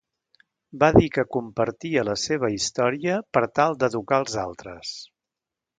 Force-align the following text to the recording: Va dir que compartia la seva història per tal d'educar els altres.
Va 0.83 0.87
dir 0.95 1.09
que 1.17 1.25
compartia 1.35 2.05
la 2.09 2.15
seva 2.23 2.51
història 2.57 3.21
per 3.37 3.45
tal 3.61 3.79
d'educar 3.85 4.23
els 4.25 4.41
altres. 4.49 5.01